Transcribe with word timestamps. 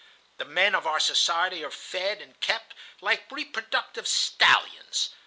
The 0.37 0.45
men 0.45 0.73
of 0.73 0.87
our 0.87 0.99
society 0.99 1.63
are 1.63 1.69
fed 1.69 2.23
and 2.23 2.39
kept 2.39 2.73
like 3.01 3.29
reproductive 3.31 4.07
stallions. 4.07 5.11